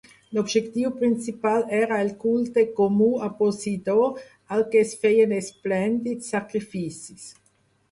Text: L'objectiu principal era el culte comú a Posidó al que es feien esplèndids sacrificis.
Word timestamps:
L'objectiu 0.35 0.91
principal 1.01 1.65
era 1.79 1.99
el 2.05 2.09
culte 2.23 2.63
comú 2.79 3.11
a 3.27 3.29
Posidó 3.43 4.07
al 4.57 4.67
que 4.73 4.83
es 4.87 4.97
feien 5.07 5.39
esplèndids 5.43 6.33
sacrificis. 6.37 7.31